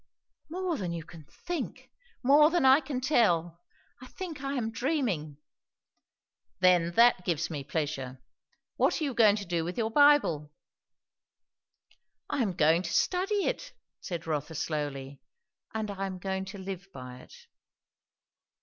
[0.49, 1.91] "More than you can think
[2.23, 3.61] more than I can tell.
[4.01, 5.37] I think I am dreaming!"
[6.59, 8.19] "Then that gives me pleasure.
[8.77, 10.51] What are you going to do with your Bible?"
[12.31, 15.21] "I am going to study it" said Rotha slowly;
[15.71, 17.35] "and I am going to live by it."